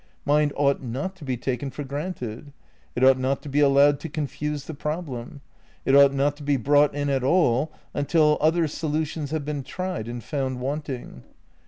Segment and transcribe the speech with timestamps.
[0.25, 2.51] Mind ought not to be taken for granted;
[2.95, 5.41] it ought not to be allowed to confuse the problem;
[5.85, 10.07] it ought not to be brought in at all until other solutions have been tried
[10.07, 11.21] and found wanting.